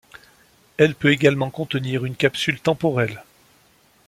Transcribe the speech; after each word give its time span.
Elle 0.77 0.95
peut 0.95 1.11
également 1.11 1.51
contenir 1.51 2.05
une 2.05 2.15
capsule 2.15 2.59
temporelle. 2.59 3.23